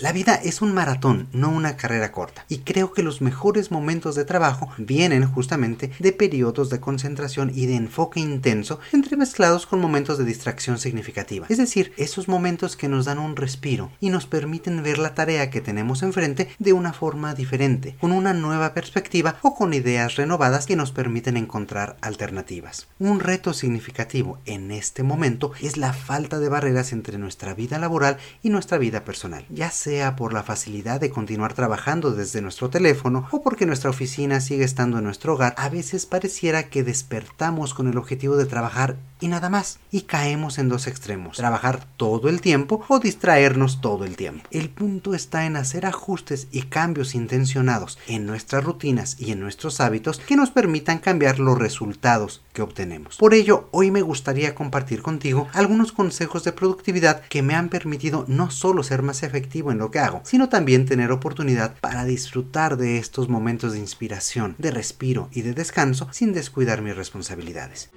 La 0.00 0.12
vida 0.12 0.34
es 0.34 0.62
un 0.62 0.72
maratón, 0.72 1.28
no 1.34 1.50
una 1.50 1.76
carrera 1.76 2.10
corta, 2.10 2.46
y 2.48 2.60
creo 2.60 2.94
que 2.94 3.02
los 3.02 3.20
mejores 3.20 3.70
momentos 3.70 4.14
de 4.14 4.24
trabajo 4.24 4.70
vienen 4.78 5.26
justamente 5.26 5.90
de 5.98 6.12
periodos 6.12 6.70
de 6.70 6.80
concentración 6.80 7.52
y 7.54 7.66
de 7.66 7.74
enfoque 7.74 8.18
intenso 8.18 8.80
entremezclados 8.92 9.66
con 9.66 9.78
momentos 9.78 10.16
de 10.16 10.24
distracción 10.24 10.78
significativa, 10.78 11.44
es 11.50 11.58
decir, 11.58 11.92
esos 11.98 12.28
momentos 12.28 12.76
que 12.76 12.88
nos 12.88 13.04
dan 13.04 13.18
un 13.18 13.36
respiro 13.36 13.90
y 14.00 14.08
nos 14.08 14.24
permiten 14.24 14.82
ver 14.82 14.96
la 14.96 15.14
tarea 15.14 15.50
que 15.50 15.60
tenemos 15.60 16.02
enfrente 16.02 16.48
de 16.58 16.72
una 16.72 16.94
forma 16.94 17.34
diferente, 17.34 17.96
con 18.00 18.12
una 18.12 18.32
nueva 18.32 18.72
perspectiva 18.72 19.36
o 19.42 19.54
con 19.54 19.74
ideas 19.74 20.16
renovadas 20.16 20.64
que 20.64 20.76
nos 20.76 20.92
permiten 20.92 21.36
encontrar 21.36 21.98
alternativas. 22.00 22.86
Un 22.98 23.20
reto 23.20 23.52
significativo 23.52 24.38
en 24.46 24.70
este 24.70 25.02
momento 25.02 25.52
es 25.60 25.76
la 25.76 25.92
falta 25.92 26.38
de 26.38 26.48
barreras 26.48 26.94
entre 26.94 27.18
nuestra 27.18 27.52
vida 27.52 27.78
laboral 27.78 28.16
y 28.42 28.48
nuestra 28.48 28.78
vida 28.78 29.04
personal, 29.04 29.44
ya 29.50 29.70
sea 29.70 29.89
sea 29.90 30.14
por 30.14 30.32
la 30.32 30.44
facilidad 30.44 31.00
de 31.00 31.10
continuar 31.10 31.52
trabajando 31.52 32.12
desde 32.12 32.40
nuestro 32.40 32.70
teléfono 32.70 33.26
o 33.32 33.42
porque 33.42 33.66
nuestra 33.66 33.90
oficina 33.90 34.40
sigue 34.40 34.62
estando 34.62 34.98
en 34.98 35.04
nuestro 35.04 35.34
hogar, 35.34 35.52
a 35.56 35.68
veces 35.68 36.06
pareciera 36.06 36.68
que 36.68 36.84
despertamos 36.84 37.74
con 37.74 37.88
el 37.88 37.98
objetivo 37.98 38.36
de 38.36 38.46
trabajar 38.46 38.98
y 39.18 39.26
nada 39.26 39.50
más, 39.50 39.80
y 39.90 40.02
caemos 40.02 40.58
en 40.58 40.68
dos 40.68 40.86
extremos, 40.86 41.36
trabajar 41.36 41.84
todo 41.96 42.28
el 42.28 42.40
tiempo 42.40 42.84
o 42.88 43.00
distraernos 43.00 43.80
todo 43.80 44.04
el 44.04 44.16
tiempo. 44.16 44.48
El 44.50 44.70
punto 44.70 45.12
está 45.12 45.44
en 45.44 45.56
hacer 45.56 45.86
ajustes 45.86 46.46
y 46.52 46.62
cambios 46.62 47.14
intencionados 47.14 47.98
en 48.06 48.26
nuestras 48.26 48.64
rutinas 48.64 49.16
y 49.18 49.32
en 49.32 49.40
nuestros 49.40 49.80
hábitos 49.80 50.20
que 50.20 50.36
nos 50.36 50.50
permitan 50.50 51.00
cambiar 51.00 51.38
los 51.38 51.58
resultados 51.58 52.42
que 52.52 52.62
obtenemos. 52.62 53.16
Por 53.16 53.34
ello, 53.34 53.68
hoy 53.72 53.90
me 53.90 54.02
gustaría 54.02 54.54
compartir 54.54 55.02
contigo 55.02 55.48
algunos 55.52 55.92
consejos 55.92 56.44
de 56.44 56.52
productividad 56.52 57.22
que 57.22 57.42
me 57.42 57.54
han 57.54 57.68
permitido 57.68 58.24
no 58.28 58.50
solo 58.50 58.82
ser 58.82 59.02
más 59.02 59.22
efectivo 59.22 59.70
en 59.70 59.79
lo 59.80 59.90
que 59.90 59.98
hago, 59.98 60.20
sino 60.24 60.48
también 60.48 60.86
tener 60.86 61.10
oportunidad 61.10 61.74
para 61.80 62.04
disfrutar 62.04 62.76
de 62.76 62.98
estos 62.98 63.28
momentos 63.28 63.72
de 63.72 63.80
inspiración, 63.80 64.54
de 64.58 64.70
respiro 64.70 65.28
y 65.32 65.42
de 65.42 65.54
descanso 65.54 66.08
sin 66.12 66.32
descuidar 66.32 66.82
mis 66.82 66.94
responsabilidades. 66.94 67.90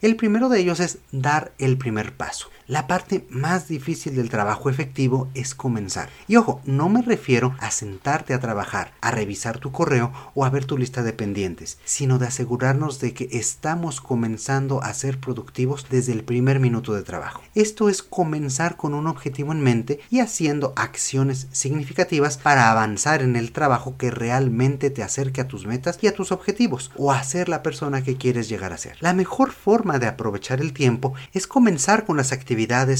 El 0.00 0.14
primero 0.14 0.48
de 0.48 0.60
ellos 0.60 0.78
es 0.78 0.98
dar 1.10 1.52
el 1.58 1.76
primer 1.76 2.16
paso. 2.16 2.50
La 2.68 2.86
parte 2.86 3.26
más 3.30 3.66
difícil 3.66 4.14
del 4.14 4.28
trabajo 4.28 4.68
efectivo 4.68 5.28
es 5.32 5.54
comenzar. 5.54 6.10
Y 6.26 6.36
ojo, 6.36 6.60
no 6.66 6.90
me 6.90 7.00
refiero 7.00 7.56
a 7.60 7.70
sentarte 7.70 8.34
a 8.34 8.40
trabajar, 8.40 8.92
a 9.00 9.10
revisar 9.10 9.58
tu 9.58 9.72
correo 9.72 10.12
o 10.34 10.44
a 10.44 10.50
ver 10.50 10.66
tu 10.66 10.76
lista 10.76 11.02
de 11.02 11.14
pendientes, 11.14 11.78
sino 11.86 12.18
de 12.18 12.26
asegurarnos 12.26 13.00
de 13.00 13.14
que 13.14 13.26
estamos 13.32 14.02
comenzando 14.02 14.82
a 14.82 14.92
ser 14.92 15.18
productivos 15.18 15.86
desde 15.88 16.12
el 16.12 16.24
primer 16.24 16.60
minuto 16.60 16.92
de 16.92 17.02
trabajo. 17.02 17.40
Esto 17.54 17.88
es 17.88 18.02
comenzar 18.02 18.76
con 18.76 18.92
un 18.92 19.06
objetivo 19.06 19.52
en 19.52 19.62
mente 19.62 20.00
y 20.10 20.20
haciendo 20.20 20.74
acciones 20.76 21.48
significativas 21.52 22.36
para 22.36 22.70
avanzar 22.70 23.22
en 23.22 23.36
el 23.36 23.52
trabajo 23.52 23.96
que 23.96 24.10
realmente 24.10 24.90
te 24.90 25.02
acerque 25.02 25.40
a 25.40 25.48
tus 25.48 25.64
metas 25.64 25.98
y 26.02 26.06
a 26.06 26.14
tus 26.14 26.32
objetivos 26.32 26.90
o 26.98 27.12
a 27.12 27.22
ser 27.22 27.48
la 27.48 27.62
persona 27.62 28.04
que 28.04 28.18
quieres 28.18 28.46
llegar 28.50 28.74
a 28.74 28.78
ser. 28.78 28.98
La 29.00 29.14
mejor 29.14 29.52
forma 29.52 29.98
de 29.98 30.06
aprovechar 30.06 30.60
el 30.60 30.74
tiempo 30.74 31.14
es 31.32 31.46
comenzar 31.46 32.04
con 32.04 32.18
las 32.18 32.30
actividades 32.30 32.57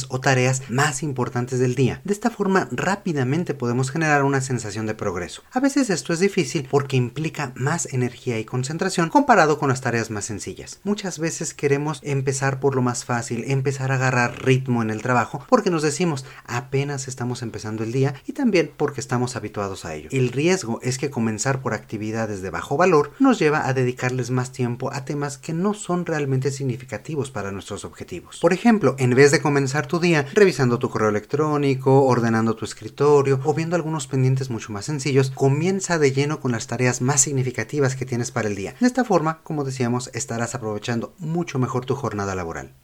o 0.08 0.20
tareas 0.20 0.62
más 0.69 1.02
importantes 1.02 1.58
del 1.58 1.74
día. 1.74 2.00
De 2.04 2.12
esta 2.12 2.30
forma 2.30 2.69
rápidamente 2.70 3.54
podemos 3.54 3.91
generar 3.91 4.22
una 4.22 4.41
sensación 4.41 4.86
de 4.86 4.94
progreso. 4.94 5.42
A 5.50 5.58
veces 5.58 5.91
esto 5.91 6.12
es 6.12 6.20
difícil 6.20 6.69
porque 6.70 6.96
implica 6.96 7.52
más 7.56 7.92
energía 7.92 8.38
y 8.38 8.44
concentración 8.44 9.08
comparado 9.08 9.58
con 9.58 9.69
las 9.69 9.80
tareas 9.80 10.10
más 10.10 10.26
sencillas. 10.26 10.78
Muchas 10.84 11.19
veces 11.19 11.54
queremos 11.54 12.00
empezar 12.04 12.60
por 12.60 12.76
lo 12.76 12.82
más 12.82 13.04
fácil, 13.04 13.44
empezar 13.48 13.91
a 13.91 13.96
agarrar 13.96 14.44
ritmo 14.44 14.80
en 14.80 14.91
el 14.91 15.02
trabajo 15.02 15.44
porque 15.48 15.70
nos 15.70 15.82
decimos 15.82 16.25
apenas 16.46 17.08
estamos 17.08 17.42
empezando 17.42 17.82
el 17.82 17.90
día 17.90 18.14
y 18.26 18.34
también 18.34 18.70
porque 18.76 19.00
estamos 19.00 19.34
habituados 19.34 19.84
a 19.84 19.94
ello. 19.94 20.08
El 20.12 20.30
riesgo 20.30 20.78
es 20.82 20.98
que 20.98 21.10
comenzar 21.10 21.62
por 21.62 21.75
actividades 21.75 22.42
de 22.42 22.50
bajo 22.50 22.76
valor 22.76 23.10
nos 23.19 23.40
lleva 23.40 23.66
a 23.66 23.75
dedicarles 23.75 24.30
más 24.30 24.52
tiempo 24.52 24.92
a 24.92 25.04
temas 25.04 25.36
que 25.36 25.52
no 25.52 25.75
son 25.75 26.06
realmente 26.06 26.52
significativos 26.52 27.32
para 27.32 27.50
nuestros 27.50 27.84
objetivos. 27.84 28.38
Por 28.40 28.52
ejemplo, 28.52 28.94
en 28.98 29.14
vez 29.14 29.32
de 29.32 29.40
comenzar 29.48 29.86
tu 29.86 29.98
día 29.98 30.26
revisando 30.34 30.78
tu 30.78 30.91
correo 30.91 31.09
electrónico, 31.09 32.04
ordenando 32.04 32.54
tu 32.54 32.66
escritorio 32.66 33.41
o 33.44 33.54
viendo 33.54 33.76
algunos 33.76 34.06
pendientes 34.06 34.50
mucho 34.50 34.75
más 34.75 34.84
sencillos, 34.84 35.31
comienza 35.31 35.98
de 35.98 36.12
lleno 36.12 36.38
con 36.38 36.53
las 36.53 36.66
tareas 36.66 37.00
más 37.00 37.22
significativas 37.22 37.97
que 37.97 38.04
tienes 38.04 38.31
para 38.31 38.48
el 38.48 38.56
día. 38.56 38.75
De 38.78 38.87
esta 38.87 39.06
forma, 39.06 39.38
como 39.44 39.64
decíamos, 39.64 40.10
estarás 40.12 40.54
aprovechando 40.54 41.14
mucho 41.19 41.58
mejor 41.58 41.87
tu 41.87 41.94
jornada 41.94 42.34
laboral. 42.34 42.75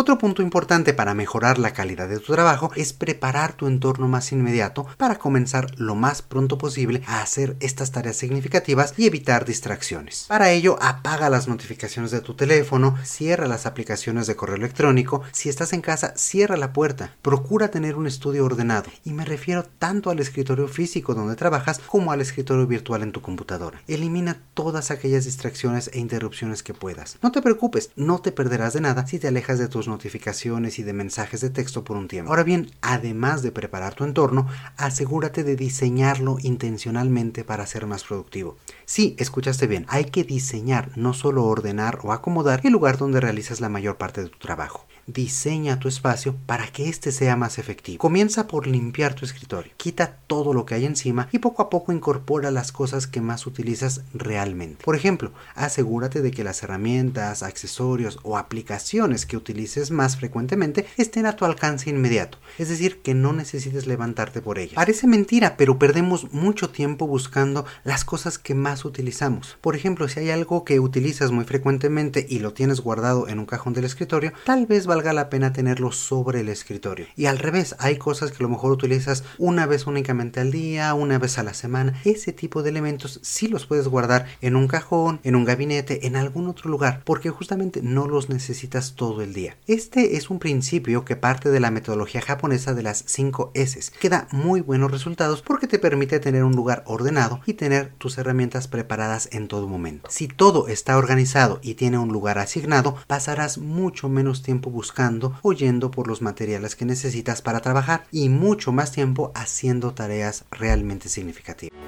Otro 0.00 0.16
punto 0.16 0.42
importante 0.42 0.94
para 0.94 1.12
mejorar 1.12 1.58
la 1.58 1.72
calidad 1.72 2.08
de 2.08 2.20
tu 2.20 2.32
trabajo 2.32 2.70
es 2.76 2.92
preparar 2.92 3.54
tu 3.54 3.66
entorno 3.66 4.06
más 4.06 4.30
inmediato 4.30 4.86
para 4.96 5.18
comenzar 5.18 5.76
lo 5.76 5.96
más 5.96 6.22
pronto 6.22 6.56
posible 6.56 7.02
a 7.08 7.20
hacer 7.20 7.56
estas 7.58 7.90
tareas 7.90 8.14
significativas 8.14 8.94
y 8.96 9.06
evitar 9.06 9.44
distracciones. 9.44 10.26
Para 10.28 10.52
ello, 10.52 10.78
apaga 10.80 11.28
las 11.30 11.48
notificaciones 11.48 12.12
de 12.12 12.20
tu 12.20 12.34
teléfono, 12.34 12.96
cierra 13.02 13.48
las 13.48 13.66
aplicaciones 13.66 14.28
de 14.28 14.36
correo 14.36 14.54
electrónico, 14.54 15.22
si 15.32 15.48
estás 15.48 15.72
en 15.72 15.80
casa, 15.80 16.12
cierra 16.16 16.56
la 16.56 16.72
puerta, 16.72 17.16
procura 17.20 17.72
tener 17.72 17.96
un 17.96 18.06
estudio 18.06 18.44
ordenado 18.44 18.92
y 19.04 19.14
me 19.14 19.24
refiero 19.24 19.64
tanto 19.64 20.10
al 20.10 20.20
escritorio 20.20 20.68
físico 20.68 21.12
donde 21.12 21.34
trabajas 21.34 21.80
como 21.80 22.12
al 22.12 22.20
escritorio 22.20 22.68
virtual 22.68 23.02
en 23.02 23.10
tu 23.10 23.20
computadora. 23.20 23.82
Elimina 23.88 24.40
todas 24.54 24.92
aquellas 24.92 25.24
distracciones 25.24 25.90
e 25.92 25.98
interrupciones 25.98 26.62
que 26.62 26.72
puedas. 26.72 27.18
No 27.20 27.32
te 27.32 27.42
preocupes, 27.42 27.90
no 27.96 28.20
te 28.20 28.30
perderás 28.30 28.74
de 28.74 28.80
nada 28.80 29.04
si 29.04 29.18
te 29.18 29.26
alejas 29.26 29.58
de 29.58 29.66
tus 29.66 29.87
notificaciones 29.88 30.78
y 30.78 30.82
de 30.82 30.92
mensajes 30.92 31.40
de 31.40 31.50
texto 31.50 31.84
por 31.84 31.96
un 31.96 32.08
tiempo. 32.08 32.30
Ahora 32.30 32.44
bien, 32.44 32.70
además 32.80 33.42
de 33.42 33.52
preparar 33.52 33.94
tu 33.94 34.04
entorno, 34.04 34.46
asegúrate 34.76 35.44
de 35.44 35.56
diseñarlo 35.56 36.36
intencionalmente 36.40 37.44
para 37.44 37.66
ser 37.66 37.86
más 37.86 38.04
productivo. 38.04 38.56
Sí, 38.84 39.16
escuchaste 39.18 39.66
bien, 39.66 39.86
hay 39.88 40.04
que 40.06 40.24
diseñar, 40.24 40.90
no 40.96 41.14
solo 41.14 41.44
ordenar 41.44 41.98
o 42.02 42.12
acomodar 42.12 42.60
el 42.64 42.72
lugar 42.72 42.98
donde 42.98 43.20
realizas 43.20 43.60
la 43.60 43.68
mayor 43.68 43.96
parte 43.96 44.22
de 44.22 44.28
tu 44.28 44.38
trabajo 44.38 44.86
diseña 45.08 45.80
tu 45.80 45.88
espacio 45.88 46.36
para 46.46 46.68
que 46.68 46.88
éste 46.88 47.10
sea 47.12 47.34
más 47.34 47.58
efectivo. 47.58 47.98
Comienza 47.98 48.46
por 48.46 48.66
limpiar 48.66 49.14
tu 49.14 49.24
escritorio. 49.24 49.72
Quita 49.76 50.18
todo 50.26 50.52
lo 50.52 50.66
que 50.66 50.74
hay 50.74 50.84
encima 50.84 51.28
y 51.32 51.38
poco 51.38 51.62
a 51.62 51.70
poco 51.70 51.92
incorpora 51.92 52.50
las 52.50 52.70
cosas 52.72 53.06
que 53.06 53.20
más 53.20 53.46
utilizas 53.46 54.02
realmente. 54.12 54.84
Por 54.84 54.94
ejemplo, 54.94 55.32
asegúrate 55.54 56.20
de 56.20 56.30
que 56.30 56.44
las 56.44 56.62
herramientas, 56.62 57.42
accesorios 57.42 58.18
o 58.22 58.36
aplicaciones 58.36 59.24
que 59.24 59.36
utilices 59.36 59.90
más 59.90 60.16
frecuentemente 60.16 60.86
estén 60.98 61.26
a 61.26 61.34
tu 61.34 61.44
alcance 61.44 61.88
inmediato. 61.90 62.38
Es 62.58 62.68
decir, 62.68 63.00
que 63.00 63.14
no 63.14 63.32
necesites 63.32 63.86
levantarte 63.86 64.42
por 64.42 64.58
ellas. 64.58 64.74
Parece 64.74 65.06
mentira, 65.06 65.56
pero 65.56 65.78
perdemos 65.78 66.32
mucho 66.32 66.70
tiempo 66.70 67.06
buscando 67.06 67.64
las 67.84 68.04
cosas 68.04 68.38
que 68.38 68.54
más 68.54 68.84
utilizamos. 68.84 69.56
Por 69.62 69.74
ejemplo, 69.74 70.08
si 70.08 70.20
hay 70.20 70.30
algo 70.30 70.64
que 70.64 70.80
utilizas 70.80 71.30
muy 71.30 71.44
frecuentemente 71.44 72.26
y 72.28 72.40
lo 72.40 72.52
tienes 72.52 72.80
guardado 72.80 73.28
en 73.28 73.38
un 73.38 73.46
cajón 73.46 73.72
del 73.72 73.84
escritorio, 73.84 74.32
tal 74.44 74.66
vez 74.66 74.88
va 74.88 74.97
valga 74.98 75.12
la 75.12 75.30
pena 75.30 75.52
tenerlo 75.52 75.92
sobre 75.92 76.40
el 76.40 76.48
escritorio. 76.48 77.06
Y 77.14 77.26
al 77.26 77.38
revés, 77.38 77.76
hay 77.78 77.98
cosas 77.98 78.32
que 78.32 78.38
a 78.38 78.42
lo 78.42 78.48
mejor 78.48 78.72
utilizas 78.72 79.22
una 79.38 79.64
vez 79.64 79.86
únicamente 79.86 80.40
al 80.40 80.50
día, 80.50 80.92
una 80.92 81.20
vez 81.20 81.38
a 81.38 81.44
la 81.44 81.54
semana. 81.54 81.94
Ese 82.04 82.32
tipo 82.32 82.64
de 82.64 82.70
elementos 82.70 83.20
sí 83.22 83.46
los 83.46 83.64
puedes 83.64 83.86
guardar 83.86 84.26
en 84.40 84.56
un 84.56 84.66
cajón, 84.66 85.20
en 85.22 85.36
un 85.36 85.44
gabinete, 85.44 86.08
en 86.08 86.16
algún 86.16 86.48
otro 86.48 86.68
lugar, 86.68 87.02
porque 87.04 87.30
justamente 87.30 87.80
no 87.80 88.08
los 88.08 88.28
necesitas 88.28 88.96
todo 88.96 89.22
el 89.22 89.34
día. 89.34 89.56
Este 89.68 90.16
es 90.16 90.30
un 90.30 90.40
principio 90.40 91.04
que 91.04 91.14
parte 91.14 91.48
de 91.50 91.60
la 91.60 91.70
metodología 91.70 92.20
japonesa 92.20 92.74
de 92.74 92.82
las 92.82 93.04
5 93.06 93.52
S, 93.54 93.92
que 94.00 94.08
da 94.08 94.26
muy 94.32 94.62
buenos 94.62 94.90
resultados 94.90 95.42
porque 95.42 95.68
te 95.68 95.78
permite 95.78 96.18
tener 96.18 96.42
un 96.42 96.56
lugar 96.56 96.82
ordenado 96.86 97.40
y 97.46 97.52
tener 97.52 97.92
tus 97.98 98.18
herramientas 98.18 98.66
preparadas 98.66 99.28
en 99.30 99.46
todo 99.46 99.68
momento. 99.68 100.10
Si 100.10 100.26
todo 100.26 100.66
está 100.66 100.98
organizado 100.98 101.60
y 101.62 101.74
tiene 101.74 101.98
un 101.98 102.08
lugar 102.08 102.40
asignado, 102.40 102.96
pasarás 103.06 103.58
mucho 103.58 104.08
menos 104.08 104.42
tiempo 104.42 104.70
buscando 104.70 104.87
buscando 104.88 105.38
o 105.42 105.52
por 105.90 106.08
los 106.08 106.22
materiales 106.22 106.74
que 106.74 106.86
necesitas 106.86 107.42
para 107.42 107.60
trabajar 107.60 108.04
y 108.10 108.30
mucho 108.30 108.72
más 108.72 108.90
tiempo 108.90 109.32
haciendo 109.34 109.92
tareas 109.92 110.46
realmente 110.50 111.10
significativas. 111.10 111.78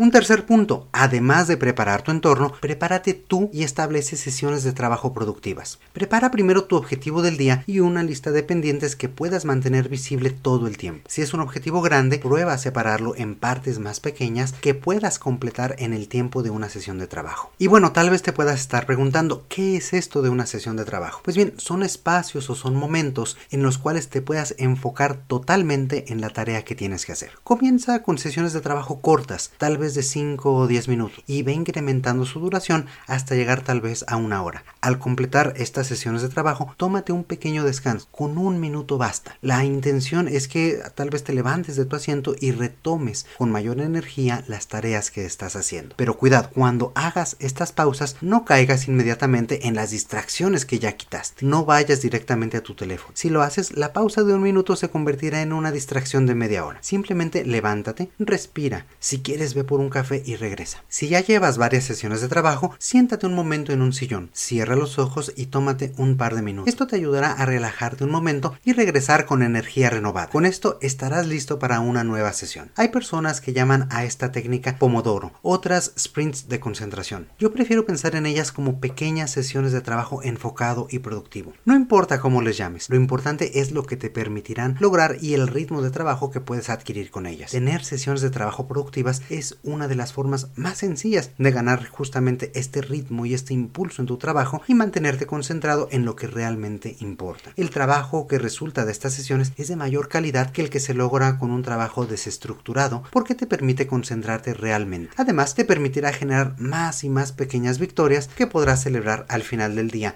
Un 0.00 0.10
tercer 0.10 0.46
punto, 0.46 0.88
además 0.92 1.46
de 1.46 1.58
preparar 1.58 2.00
tu 2.00 2.10
entorno, 2.10 2.54
prepárate 2.58 3.12
tú 3.12 3.50
y 3.52 3.64
establece 3.64 4.16
sesiones 4.16 4.64
de 4.64 4.72
trabajo 4.72 5.12
productivas. 5.12 5.78
Prepara 5.92 6.30
primero 6.30 6.64
tu 6.64 6.76
objetivo 6.76 7.20
del 7.20 7.36
día 7.36 7.64
y 7.66 7.80
una 7.80 8.02
lista 8.02 8.30
de 8.30 8.42
pendientes 8.42 8.96
que 8.96 9.10
puedas 9.10 9.44
mantener 9.44 9.90
visible 9.90 10.30
todo 10.30 10.68
el 10.68 10.78
tiempo. 10.78 11.06
Si 11.06 11.20
es 11.20 11.34
un 11.34 11.40
objetivo 11.40 11.82
grande, 11.82 12.18
prueba 12.18 12.54
a 12.54 12.58
separarlo 12.58 13.14
en 13.14 13.34
partes 13.34 13.78
más 13.78 14.00
pequeñas 14.00 14.54
que 14.54 14.72
puedas 14.72 15.18
completar 15.18 15.76
en 15.78 15.92
el 15.92 16.08
tiempo 16.08 16.42
de 16.42 16.48
una 16.48 16.70
sesión 16.70 16.98
de 16.98 17.06
trabajo. 17.06 17.52
Y 17.58 17.66
bueno, 17.66 17.92
tal 17.92 18.08
vez 18.08 18.22
te 18.22 18.32
puedas 18.32 18.58
estar 18.58 18.86
preguntando, 18.86 19.44
¿qué 19.50 19.76
es 19.76 19.92
esto 19.92 20.22
de 20.22 20.30
una 20.30 20.46
sesión 20.46 20.76
de 20.76 20.86
trabajo? 20.86 21.20
Pues 21.22 21.36
bien, 21.36 21.52
son 21.58 21.82
espacios 21.82 22.48
o 22.48 22.54
son 22.54 22.74
momentos 22.74 23.36
en 23.50 23.62
los 23.62 23.76
cuales 23.76 24.08
te 24.08 24.22
puedas 24.22 24.54
enfocar 24.56 25.18
totalmente 25.26 26.10
en 26.10 26.22
la 26.22 26.30
tarea 26.30 26.64
que 26.64 26.74
tienes 26.74 27.04
que 27.04 27.12
hacer. 27.12 27.32
Comienza 27.44 28.02
con 28.02 28.16
sesiones 28.16 28.54
de 28.54 28.62
trabajo 28.62 29.02
cortas, 29.02 29.52
tal 29.58 29.76
vez 29.76 29.89
de 29.94 30.02
5 30.02 30.54
o 30.54 30.66
10 30.66 30.88
minutos, 30.88 31.22
y 31.26 31.42
ve 31.42 31.52
incrementando 31.52 32.24
su 32.24 32.40
duración 32.40 32.86
hasta 33.06 33.34
llegar 33.34 33.62
tal 33.62 33.80
vez 33.80 34.04
a 34.08 34.16
una 34.16 34.42
hora. 34.42 34.64
Al 34.80 34.98
completar 34.98 35.54
estas 35.56 35.86
sesiones 35.86 36.22
de 36.22 36.28
trabajo, 36.28 36.74
tómate 36.76 37.12
un 37.12 37.24
pequeño 37.24 37.64
descanso, 37.64 38.08
con 38.10 38.38
un 38.38 38.60
minuto 38.60 38.98
basta. 38.98 39.36
La 39.40 39.64
intención 39.64 40.28
es 40.28 40.48
que 40.48 40.80
tal 40.94 41.10
vez 41.10 41.24
te 41.24 41.32
levantes 41.32 41.76
de 41.76 41.84
tu 41.84 41.96
asiento 41.96 42.34
y 42.38 42.52
retomes 42.52 43.26
con 43.38 43.50
mayor 43.50 43.80
energía 43.80 44.44
las 44.46 44.68
tareas 44.68 45.10
que 45.10 45.24
estás 45.24 45.56
haciendo. 45.56 45.94
Pero 45.96 46.16
cuidado, 46.16 46.50
cuando 46.54 46.92
hagas 46.94 47.36
estas 47.40 47.72
pausas, 47.72 48.16
no 48.20 48.44
caigas 48.44 48.88
inmediatamente 48.88 49.66
en 49.66 49.74
las 49.74 49.90
distracciones 49.90 50.64
que 50.64 50.78
ya 50.78 50.92
quitaste. 50.92 51.44
No 51.44 51.64
vayas 51.64 52.02
directamente 52.02 52.56
a 52.56 52.62
tu 52.62 52.74
teléfono. 52.74 53.12
Si 53.14 53.30
lo 53.30 53.42
haces, 53.42 53.76
la 53.76 53.92
pausa 53.92 54.22
de 54.22 54.34
un 54.34 54.42
minuto 54.42 54.76
se 54.76 54.88
convertirá 54.88 55.42
en 55.42 55.52
una 55.52 55.72
distracción 55.72 56.26
de 56.26 56.34
media 56.34 56.64
hora. 56.64 56.78
Simplemente 56.82 57.44
levántate, 57.44 58.10
respira. 58.18 58.86
Si 58.98 59.20
quieres, 59.20 59.54
ve 59.54 59.64
por 59.64 59.79
un 59.80 59.90
café 59.90 60.22
y 60.24 60.36
regresa. 60.36 60.84
Si 60.88 61.08
ya 61.08 61.20
llevas 61.20 61.58
varias 61.58 61.84
sesiones 61.84 62.20
de 62.20 62.28
trabajo, 62.28 62.74
siéntate 62.78 63.26
un 63.26 63.34
momento 63.34 63.72
en 63.72 63.82
un 63.82 63.92
sillón, 63.92 64.30
cierra 64.32 64.76
los 64.76 64.98
ojos 64.98 65.32
y 65.36 65.46
tómate 65.46 65.92
un 65.96 66.16
par 66.16 66.34
de 66.34 66.42
minutos. 66.42 66.68
Esto 66.68 66.86
te 66.86 66.96
ayudará 66.96 67.32
a 67.32 67.46
relajarte 67.46 68.04
un 68.04 68.10
momento 68.10 68.54
y 68.64 68.72
regresar 68.72 69.26
con 69.26 69.42
energía 69.42 69.90
renovada. 69.90 70.28
Con 70.28 70.46
esto 70.46 70.78
estarás 70.80 71.26
listo 71.26 71.58
para 71.58 71.80
una 71.80 72.04
nueva 72.04 72.32
sesión. 72.32 72.70
Hay 72.76 72.88
personas 72.88 73.40
que 73.40 73.52
llaman 73.52 73.88
a 73.90 74.04
esta 74.04 74.32
técnica 74.32 74.76
Pomodoro, 74.78 75.32
otras 75.42 75.92
sprints 75.98 76.48
de 76.48 76.60
concentración. 76.60 77.28
Yo 77.38 77.52
prefiero 77.52 77.86
pensar 77.86 78.16
en 78.16 78.26
ellas 78.26 78.52
como 78.52 78.80
pequeñas 78.80 79.30
sesiones 79.30 79.72
de 79.72 79.80
trabajo 79.80 80.22
enfocado 80.22 80.86
y 80.90 81.00
productivo. 81.00 81.52
No 81.64 81.74
importa 81.74 82.20
cómo 82.20 82.42
les 82.42 82.56
llames, 82.56 82.88
lo 82.88 82.96
importante 82.96 83.60
es 83.60 83.72
lo 83.72 83.84
que 83.84 83.96
te 83.96 84.10
permitirán 84.10 84.76
lograr 84.80 85.16
y 85.20 85.34
el 85.34 85.48
ritmo 85.48 85.82
de 85.82 85.90
trabajo 85.90 86.30
que 86.30 86.40
puedes 86.40 86.70
adquirir 86.70 87.10
con 87.10 87.26
ellas. 87.26 87.52
Tener 87.52 87.84
sesiones 87.84 88.22
de 88.22 88.30
trabajo 88.30 88.66
productivas 88.66 89.22
es 89.30 89.58
una 89.62 89.88
de 89.88 89.94
las 89.94 90.12
formas 90.12 90.48
más 90.56 90.78
sencillas 90.78 91.30
de 91.38 91.50
ganar 91.50 91.86
justamente 91.86 92.52
este 92.54 92.80
ritmo 92.80 93.26
y 93.26 93.34
este 93.34 93.54
impulso 93.54 94.02
en 94.02 94.06
tu 94.06 94.16
trabajo 94.16 94.62
y 94.66 94.74
mantenerte 94.74 95.26
concentrado 95.26 95.88
en 95.90 96.04
lo 96.04 96.16
que 96.16 96.26
realmente 96.26 96.96
importa. 97.00 97.52
El 97.56 97.70
trabajo 97.70 98.26
que 98.26 98.38
resulta 98.38 98.84
de 98.84 98.92
estas 98.92 99.14
sesiones 99.14 99.52
es 99.56 99.68
de 99.68 99.76
mayor 99.76 100.08
calidad 100.08 100.50
que 100.50 100.62
el 100.62 100.70
que 100.70 100.80
se 100.80 100.94
logra 100.94 101.38
con 101.38 101.50
un 101.50 101.62
trabajo 101.62 102.06
desestructurado 102.06 103.02
porque 103.10 103.34
te 103.34 103.46
permite 103.46 103.86
concentrarte 103.86 104.54
realmente. 104.54 105.12
Además 105.16 105.54
te 105.54 105.64
permitirá 105.64 106.12
generar 106.12 106.54
más 106.58 107.04
y 107.04 107.08
más 107.08 107.32
pequeñas 107.32 107.78
victorias 107.78 108.28
que 108.28 108.46
podrás 108.46 108.82
celebrar 108.82 109.26
al 109.28 109.42
final 109.42 109.74
del 109.76 109.90
día. 109.90 110.14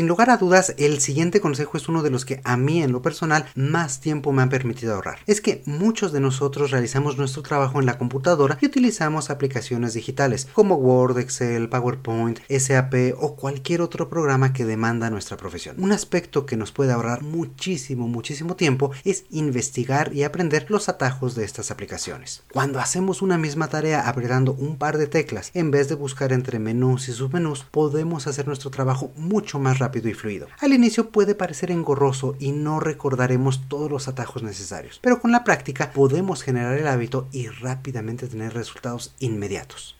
Sin 0.00 0.08
lugar 0.08 0.30
a 0.30 0.38
dudas, 0.38 0.74
el 0.78 0.98
siguiente 0.98 1.42
consejo 1.42 1.76
es 1.76 1.86
uno 1.86 2.02
de 2.02 2.08
los 2.08 2.24
que 2.24 2.40
a 2.44 2.56
mí 2.56 2.82
en 2.82 2.90
lo 2.90 3.02
personal 3.02 3.44
más 3.54 4.00
tiempo 4.00 4.32
me 4.32 4.40
han 4.40 4.48
permitido 4.48 4.94
ahorrar. 4.94 5.18
Es 5.26 5.42
que 5.42 5.62
muchos 5.66 6.10
de 6.10 6.20
nosotros 6.20 6.70
realizamos 6.70 7.18
nuestro 7.18 7.42
trabajo 7.42 7.80
en 7.80 7.84
la 7.84 7.98
computadora 7.98 8.56
y 8.62 8.64
utilizamos 8.64 9.28
aplicaciones 9.28 9.92
digitales 9.92 10.48
como 10.54 10.76
Word, 10.76 11.18
Excel, 11.18 11.68
PowerPoint, 11.68 12.38
SAP 12.48 12.94
o 13.18 13.36
cualquier 13.36 13.82
otro 13.82 14.08
programa 14.08 14.54
que 14.54 14.64
demanda 14.64 15.10
nuestra 15.10 15.36
profesión. 15.36 15.76
Un 15.78 15.92
aspecto 15.92 16.46
que 16.46 16.56
nos 16.56 16.72
puede 16.72 16.92
ahorrar 16.92 17.22
muchísimo, 17.22 18.08
muchísimo 18.08 18.56
tiempo 18.56 18.92
es 19.04 19.26
investigar 19.28 20.14
y 20.14 20.22
aprender 20.22 20.64
los 20.70 20.88
atajos 20.88 21.34
de 21.34 21.44
estas 21.44 21.70
aplicaciones. 21.70 22.42
Cuando 22.50 22.80
hacemos 22.80 23.20
una 23.20 23.36
misma 23.36 23.68
tarea 23.68 24.08
apretando 24.08 24.54
un 24.54 24.78
par 24.78 24.96
de 24.96 25.08
teclas 25.08 25.50
en 25.52 25.70
vez 25.70 25.90
de 25.90 25.94
buscar 25.94 26.32
entre 26.32 26.58
menús 26.58 27.10
y 27.10 27.12
submenús, 27.12 27.66
podemos 27.70 28.26
hacer 28.26 28.46
nuestro 28.46 28.70
trabajo 28.70 29.12
mucho 29.14 29.58
más 29.58 29.78
rápido 29.78 29.89
y 29.98 30.14
fluido. 30.14 30.48
Al 30.60 30.72
inicio 30.72 31.10
puede 31.10 31.34
parecer 31.34 31.70
engorroso 31.70 32.36
y 32.38 32.52
no 32.52 32.80
recordaremos 32.80 33.68
todos 33.68 33.90
los 33.90 34.08
atajos 34.08 34.42
necesarios, 34.42 34.98
pero 35.02 35.20
con 35.20 35.32
la 35.32 35.44
práctica 35.44 35.92
podemos 35.92 36.42
generar 36.42 36.78
el 36.78 36.88
hábito 36.88 37.28
y 37.32 37.48
rápidamente 37.48 38.28
tener 38.28 38.54
resultados 38.54 39.14
inmediatos. 39.18 39.99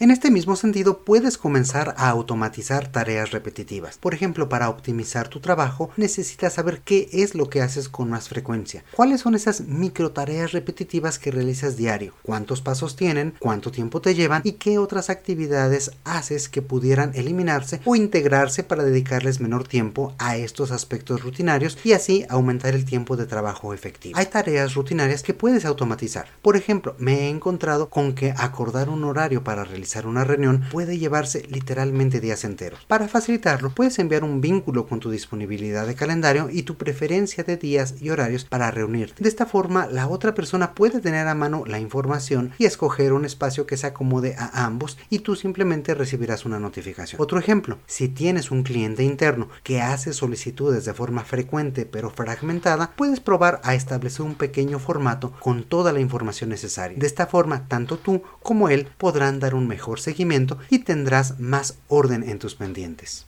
En 0.00 0.10
este 0.10 0.32
mismo 0.32 0.56
sentido, 0.56 1.04
puedes 1.04 1.38
comenzar 1.38 1.94
a 1.96 2.08
automatizar 2.08 2.88
tareas 2.88 3.30
repetitivas. 3.30 3.96
Por 3.96 4.12
ejemplo, 4.12 4.48
para 4.48 4.68
optimizar 4.68 5.28
tu 5.28 5.38
trabajo, 5.38 5.90
necesitas 5.96 6.54
saber 6.54 6.80
qué 6.80 7.08
es 7.12 7.36
lo 7.36 7.48
que 7.48 7.62
haces 7.62 7.88
con 7.88 8.10
más 8.10 8.28
frecuencia. 8.28 8.82
¿Cuáles 8.96 9.20
son 9.20 9.36
esas 9.36 9.60
micro 9.60 10.10
tareas 10.10 10.50
repetitivas 10.50 11.20
que 11.20 11.30
realizas 11.30 11.76
diario? 11.76 12.12
¿Cuántos 12.24 12.60
pasos 12.60 12.96
tienen? 12.96 13.34
¿Cuánto 13.38 13.70
tiempo 13.70 14.00
te 14.00 14.16
llevan? 14.16 14.42
¿Y 14.44 14.54
qué 14.54 14.78
otras 14.78 15.10
actividades 15.10 15.92
haces 16.02 16.48
que 16.48 16.60
pudieran 16.60 17.12
eliminarse 17.14 17.80
o 17.84 17.94
integrarse 17.94 18.64
para 18.64 18.82
dedicarles 18.82 19.38
menor 19.38 19.68
tiempo 19.68 20.12
a 20.18 20.36
estos 20.36 20.72
aspectos 20.72 21.22
rutinarios 21.22 21.78
y 21.84 21.92
así 21.92 22.26
aumentar 22.28 22.74
el 22.74 22.84
tiempo 22.84 23.16
de 23.16 23.26
trabajo 23.26 23.72
efectivo? 23.72 24.18
Hay 24.18 24.26
tareas 24.26 24.74
rutinarias 24.74 25.22
que 25.22 25.34
puedes 25.34 25.64
automatizar. 25.64 26.26
Por 26.42 26.56
ejemplo, 26.56 26.96
me 26.98 27.20
he 27.20 27.28
encontrado 27.28 27.90
con 27.90 28.16
que 28.16 28.34
acordar 28.36 28.88
un 28.88 29.04
horario 29.04 29.44
para 29.44 29.64
una 30.06 30.24
reunión 30.24 30.64
puede 30.70 30.98
llevarse 30.98 31.46
literalmente 31.50 32.20
días 32.20 32.44
enteros. 32.44 32.84
Para 32.86 33.08
facilitarlo, 33.08 33.70
puedes 33.70 33.98
enviar 33.98 34.24
un 34.24 34.40
vínculo 34.40 34.86
con 34.86 35.00
tu 35.00 35.10
disponibilidad 35.10 35.86
de 35.86 35.94
calendario 35.94 36.48
y 36.50 36.62
tu 36.62 36.76
preferencia 36.76 37.44
de 37.44 37.56
días 37.56 37.96
y 38.00 38.10
horarios 38.10 38.44
para 38.44 38.70
reunirte. 38.70 39.22
De 39.22 39.28
esta 39.28 39.46
forma, 39.46 39.86
la 39.86 40.08
otra 40.08 40.34
persona 40.34 40.74
puede 40.74 41.00
tener 41.00 41.28
a 41.28 41.34
mano 41.34 41.64
la 41.66 41.78
información 41.78 42.52
y 42.58 42.64
escoger 42.64 43.12
un 43.12 43.24
espacio 43.24 43.66
que 43.66 43.76
se 43.76 43.86
acomode 43.86 44.34
a 44.38 44.64
ambos 44.64 44.98
y 45.10 45.20
tú 45.20 45.36
simplemente 45.36 45.94
recibirás 45.94 46.44
una 46.44 46.58
notificación. 46.58 47.20
Otro 47.20 47.38
ejemplo, 47.38 47.78
si 47.86 48.08
tienes 48.08 48.50
un 48.50 48.62
cliente 48.62 49.04
interno 49.04 49.48
que 49.62 49.80
hace 49.80 50.12
solicitudes 50.12 50.84
de 50.84 50.94
forma 50.94 51.24
frecuente 51.24 51.86
pero 51.86 52.10
fragmentada, 52.10 52.92
puedes 52.96 53.20
probar 53.20 53.60
a 53.64 53.74
establecer 53.74 54.24
un 54.24 54.34
pequeño 54.34 54.78
formato 54.78 55.32
con 55.40 55.64
toda 55.64 55.92
la 55.92 56.00
información 56.00 56.50
necesaria. 56.50 56.98
De 56.98 57.06
esta 57.06 57.26
forma, 57.26 57.68
tanto 57.68 57.98
tú 57.98 58.22
como 58.42 58.68
él 58.68 58.88
podrán 58.98 59.40
dar 59.40 59.54
un 59.54 59.66
mejor 59.74 59.98
seguimiento 59.98 60.56
y 60.70 60.78
tendrás 60.78 61.40
más 61.40 61.78
orden 61.88 62.22
en 62.22 62.38
tus 62.38 62.54
pendientes. 62.54 63.26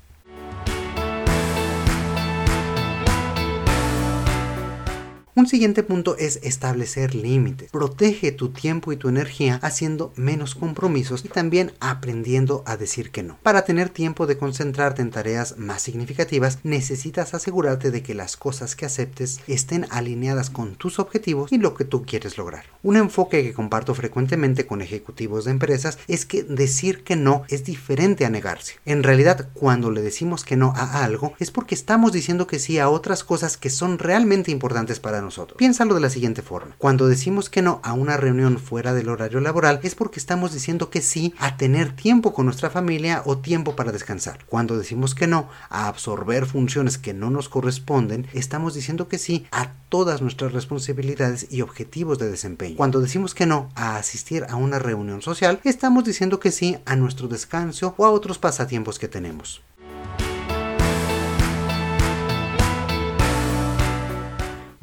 Un 5.39 5.47
siguiente 5.47 5.83
punto 5.83 6.17
es 6.17 6.41
establecer 6.43 7.15
límites. 7.15 7.71
Protege 7.71 8.33
tu 8.33 8.49
tiempo 8.49 8.91
y 8.91 8.97
tu 8.97 9.11
energía 9.11 9.59
haciendo 9.61 10.11
menos 10.17 10.55
compromisos 10.55 11.27
y 11.27 11.29
también 11.29 11.73
aprendiendo 11.79 12.63
a 12.65 12.79
decir 12.79 13.11
que 13.11 13.23
no. 13.23 13.37
Para 13.43 13.67
tener 13.67 13.91
tiempo 13.91 14.27
de 14.27 14.39
concentrarte 14.39 15.03
en 15.03 15.11
tareas 15.11 15.59
más 15.59 15.83
significativas, 15.83 16.61
necesitas 16.63 17.35
asegurarte 17.35 17.91
de 17.91 18.03
que 18.03 18.15
las 18.15 18.39
cosas 18.39 18.77
que 18.77 18.87
aceptes 18.87 19.41
estén 19.47 19.85
alineadas 19.91 20.49
con 20.49 20.75
tus 20.75 20.99
objetivos 20.99 21.53
y 21.53 21.59
lo 21.59 21.75
que 21.75 21.85
tú 21.85 22.07
quieres 22.07 22.39
lograr. 22.39 22.65
Un 22.83 22.97
enfoque 22.97 23.43
que 23.43 23.53
comparto 23.53 23.95
frecuentemente 23.95 24.65
con 24.65 24.81
ejecutivos 24.81 25.45
de 25.45 25.51
empresas 25.51 25.99
es 26.09 26.25
que 26.25 26.45
decir 26.45 27.05
que 27.05 27.15
no 27.15 27.45
es 27.51 27.63
diferente 27.63 28.25
a 28.25 28.31
negarse. 28.31 28.77
En 28.87 29.03
realidad, 29.03 29.51
cuando 29.53 29.91
le 29.91 30.01
decimos 30.01 30.45
que 30.45 30.57
no 30.57 30.73
a 30.75 31.05
algo 31.05 31.35
es 31.39 31.51
porque 31.51 31.75
estamos 31.75 32.13
diciendo 32.13 32.47
que 32.47 32.59
sí 32.59 32.79
a 32.79 32.89
otras 32.89 33.23
cosas 33.23 33.59
que 33.59 33.69
son 33.69 33.99
realmente 33.99 34.51
importantes 34.51 34.99
para 34.99 35.19
nosotros 35.19 35.26
nosotros. 35.27 35.59
Piénsalo 35.59 35.95
de 35.95 36.01
la 36.01 36.11
siguiente 36.11 36.43
forma. 36.43 36.75
Cuando 36.79 37.07
decimos 37.07 37.51
que 37.51 37.63
no 37.63 37.81
a 37.85 37.93
una 37.93 38.17
reunión 38.17 38.59
fuera 38.59 38.95
del 38.95 39.11
horario 39.11 39.41
laboral 39.41 39.81
es 39.83 39.95
porque 39.95 40.19
estamos 40.19 40.53
diciendo 40.53 40.89
que 40.89 41.03
sí 41.03 41.35
a 41.39 41.57
tener 41.57 41.95
tiempo 41.95 42.33
con 42.33 42.47
nuestra 42.47 42.71
familia 42.71 43.23
o 43.27 43.39
tiempo 43.39 43.77
para 43.77 43.93
descansar. 43.93 44.45
Cuando 44.47 44.79
decimos 44.79 45.15
que 45.15 45.27
no 45.27 45.49
a 45.69 45.89
absorber 45.89 46.47
funciones 46.47 46.97
que 46.97 47.13
no 47.13 47.31
nos 47.31 47.49
corresponden, 47.49 48.27
estamos 48.33 48.75
diciendo 48.75 49.09
que 49.09 49.19
sí 49.19 49.47
a 49.51 49.73
todas 49.89 50.23
nuestras 50.23 50.53
responsabilidades 50.53 51.47
y 51.51 51.63
objetivos 51.63 52.19
de 52.19 52.31
desempeño. 52.31 52.77
Cuando 52.77 53.01
decimos 53.01 53.35
que 53.35 53.47
no 53.47 53.69
a 53.75 53.97
asistir 53.97 54.47
a 54.49 54.57
una 54.57 54.79
reunión 54.79 55.23
social, 55.23 55.61
estamos 55.65 56.05
diciendo 56.05 56.41
que 56.41 56.51
sí 56.51 56.79
a 56.87 56.97
nuestro 56.97 57.29
descanso 57.29 57.95
o 57.97 58.07
a 58.07 58.11
otros 58.11 58.39
pasatiempos 58.39 58.99
que 58.99 59.09
tenemos. 59.09 59.63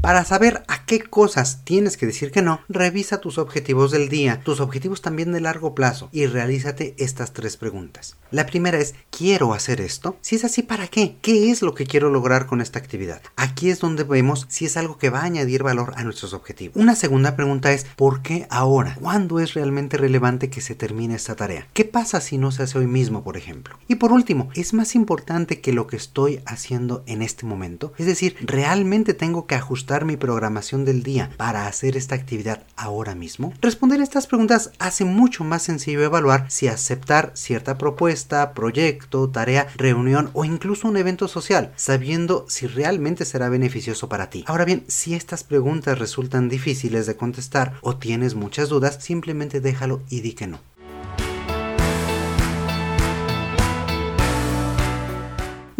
Para 0.04 0.26
saber 0.26 0.64
a 0.68 0.84
qué 0.86 1.00
cosas 1.00 1.64
tienes 1.64 1.96
que 1.96 2.06
decir 2.06 2.32
que 2.32 2.42
no, 2.42 2.60
revisa 2.68 3.22
tus 3.22 3.38
objetivos 3.38 3.90
del 3.90 4.10
día, 4.10 4.42
tus 4.44 4.60
objetivos 4.60 5.02
también 5.02 5.32
de 5.32 5.40
largo 5.40 5.74
plazo 5.74 6.10
y 6.12 6.26
realízate 6.26 6.94
estas 6.98 7.32
tres 7.32 7.56
preguntas. 7.56 8.18
La 8.30 8.46
primera 8.46 8.78
es, 8.80 8.96
¿quiero 9.18 9.54
hacer 9.54 9.80
esto? 9.80 10.18
Si 10.20 10.36
es 10.36 10.44
así, 10.44 10.62
¿para 10.62 10.90
qué? 10.90 11.16
¿Qué 11.22 11.52
es 11.52 11.62
lo 11.62 11.74
que 11.74 11.86
quiero 11.86 12.10
lograr 12.10 12.48
con 12.48 12.60
esta 12.60 12.80
actividad? 12.80 13.22
Aquí 13.38 13.70
es 13.70 13.80
donde 13.80 14.04
vemos 14.04 14.46
si 14.50 14.66
es 14.66 14.76
algo 14.76 14.98
que 14.98 15.10
va 15.10 15.22
a 15.22 15.24
añadir 15.24 15.64
valor 15.64 15.94
a 15.96 16.04
nuestros 16.04 16.34
objetivos. 16.34 16.76
Una 16.76 16.96
segunda 16.96 17.38
pregunta 17.38 17.72
es, 17.72 17.86
¿por 17.96 18.22
qué 18.22 18.46
ahora? 18.50 18.98
¿Cuándo 19.00 19.40
es 19.40 19.54
realmente 19.54 19.96
relevante 19.96 20.50
que 20.50 20.60
se 20.60 20.76
termine 20.76 21.16
esta 21.16 21.38
tarea? 21.38 21.70
¿Qué 21.72 21.86
pasa 21.86 22.20
si 22.20 22.38
no 22.38 22.52
se 22.52 22.64
hace 22.64 22.78
hoy 22.78 22.88
mismo, 22.88 23.24
por 23.24 23.38
ejemplo? 23.38 23.80
Y 23.88 23.96
por 23.96 24.12
último, 24.12 24.50
¿es 24.54 24.74
más 24.74 24.96
importante 24.96 25.62
que 25.62 25.72
lo 25.72 25.88
que 25.88 25.96
estoy 25.96 26.42
haciendo 26.46 27.06
en 27.06 27.22
este 27.22 27.46
momento? 27.46 27.94
Es 27.98 28.06
decir, 28.06 28.36
¿realmente 28.42 29.14
tengo 29.14 29.48
que 29.48 29.56
ajustar 29.56 29.93
mi 30.02 30.18
programación 30.18 30.86
del 30.86 31.04
día 31.04 31.30
para 31.38 31.68
hacer 31.68 31.96
esta 31.96 32.16
actividad 32.16 32.64
ahora 32.76 33.14
mismo? 33.14 33.54
Responder 33.62 34.02
estas 34.02 34.26
preguntas 34.28 34.72
hace 34.80 35.06
mucho 35.06 35.44
más 35.44 35.62
sencillo 35.62 36.04
evaluar 36.04 36.48
si 36.50 36.68
aceptar 36.68 37.32
cierta 37.36 37.78
propuesta, 37.78 38.54
proyecto, 38.54 39.30
tarea, 39.30 39.68
reunión 39.76 40.32
o 40.34 40.46
incluso 40.46 40.88
un 40.88 40.98
evento 40.98 41.28
social, 41.28 41.72
sabiendo 41.76 42.46
si 42.50 42.66
realmente 42.66 43.26
será 43.26 43.50
beneficioso 43.50 44.10
para 44.10 44.30
ti. 44.30 44.44
Ahora 44.48 44.66
bien, 44.66 44.84
si 44.88 45.14
estas 45.14 45.44
preguntas 45.44 46.00
resultan 46.00 46.50
difíciles 46.50 47.06
de 47.06 47.16
contestar 47.16 47.76
o 47.82 47.96
tienes 47.96 48.34
muchas 48.34 48.70
dudas, 48.70 48.98
simplemente 49.00 49.62
déjalo 49.62 50.02
y 50.10 50.22
di 50.22 50.34
que 50.34 50.48
no. 50.48 50.73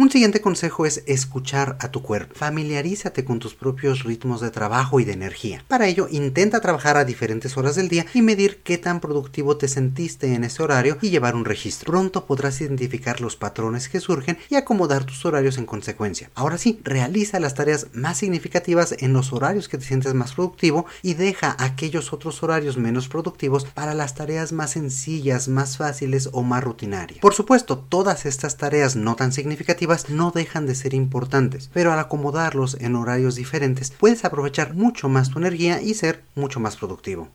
Un 0.04 0.10
siguiente 0.10 0.42
consejo 0.42 0.84
es 0.84 1.02
escuchar 1.06 1.78
a 1.80 1.90
tu 1.90 2.02
cuerpo. 2.02 2.34
Familiarízate 2.34 3.24
con 3.24 3.38
tus 3.38 3.54
propios 3.54 4.04
ritmos 4.04 4.42
de 4.42 4.50
trabajo 4.50 5.00
y 5.00 5.06
de 5.06 5.14
energía. 5.14 5.64
Para 5.66 5.86
ello, 5.86 6.08
intenta 6.10 6.60
trabajar 6.60 6.98
a 6.98 7.06
diferentes 7.06 7.56
horas 7.56 7.74
del 7.74 7.88
día 7.88 8.04
y 8.12 8.20
medir 8.20 8.60
qué 8.62 8.76
tan 8.76 9.00
productivo 9.00 9.56
te 9.56 9.66
sentiste 9.66 10.34
en 10.34 10.44
ese 10.44 10.62
horario 10.62 10.98
y 11.00 11.08
llevar 11.08 11.34
un 11.34 11.46
registro. 11.46 11.90
Pronto 11.90 12.26
podrás 12.26 12.60
identificar 12.60 13.22
los 13.22 13.36
patrones 13.36 13.88
que 13.88 13.98
surgen 13.98 14.36
y 14.50 14.56
acomodar 14.56 15.04
tus 15.04 15.24
horarios 15.24 15.56
en 15.56 15.64
consecuencia. 15.64 16.30
Ahora 16.34 16.58
sí, 16.58 16.80
realiza 16.84 17.40
las 17.40 17.54
tareas 17.54 17.86
más 17.94 18.18
significativas 18.18 18.94
en 18.98 19.14
los 19.14 19.32
horarios 19.32 19.70
que 19.70 19.78
te 19.78 19.86
sientes 19.86 20.12
más 20.12 20.34
productivo 20.34 20.84
y 21.00 21.14
deja 21.14 21.56
aquellos 21.58 22.12
otros 22.12 22.42
horarios 22.42 22.76
menos 22.76 23.08
productivos 23.08 23.64
para 23.64 23.94
las 23.94 24.14
tareas 24.14 24.52
más 24.52 24.72
sencillas, 24.72 25.48
más 25.48 25.78
fáciles 25.78 26.28
o 26.30 26.42
más 26.42 26.62
rutinarias. 26.62 27.20
Por 27.20 27.32
supuesto, 27.32 27.78
todas 27.78 28.26
estas 28.26 28.58
tareas 28.58 28.96
no 28.96 29.16
tan 29.16 29.32
significativas 29.32 29.93
no 30.10 30.30
dejan 30.30 30.66
de 30.66 30.74
ser 30.74 30.94
importantes, 30.94 31.70
pero 31.72 31.92
al 31.92 31.98
acomodarlos 31.98 32.76
en 32.80 32.96
horarios 32.96 33.36
diferentes 33.36 33.90
puedes 33.90 34.24
aprovechar 34.24 34.74
mucho 34.74 35.08
más 35.08 35.30
tu 35.30 35.38
energía 35.38 35.80
y 35.80 35.94
ser 35.94 36.22
mucho 36.34 36.60
más 36.60 36.76
productivo. 36.76 37.28